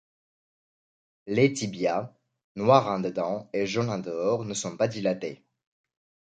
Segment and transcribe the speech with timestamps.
[1.27, 2.11] Les tibias,
[2.55, 5.45] noirs en dedans et jaunes en dehors, ne sont pas dilatés.